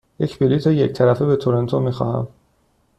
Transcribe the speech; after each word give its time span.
یک 0.19 0.39
بلیط 0.39 0.67
یک 0.67 0.91
طرفه 0.91 1.25
به 1.25 1.35
تورنتو 1.35 1.79
می 1.79 1.91
خواهم. 1.91 2.27